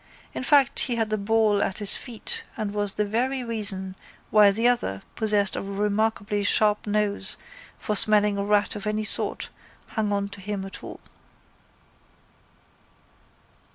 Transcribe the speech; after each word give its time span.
In 0.33 0.41
fact, 0.43 0.79
he 0.79 0.95
had 0.95 1.11
the 1.11 1.17
ball 1.19 1.61
at 1.61 1.77
his 1.77 1.93
feet 1.95 2.43
and 2.57 2.71
that 2.71 2.75
was 2.75 2.95
the 2.95 3.05
very 3.05 3.43
reason 3.43 3.95
why 4.31 4.49
the 4.49 4.67
other, 4.67 5.03
possessed 5.15 5.55
of 5.55 5.67
a 5.67 5.71
remarkably 5.71 6.43
sharp 6.43 6.87
nose 6.87 7.37
for 7.77 7.95
smelling 7.95 8.35
a 8.35 8.43
rat 8.43 8.75
of 8.75 8.87
any 8.87 9.03
sort, 9.03 9.49
hung 9.89 10.11
on 10.11 10.27
to 10.29 10.41
him 10.41 10.65
at 10.65 10.83
all. 10.83 11.01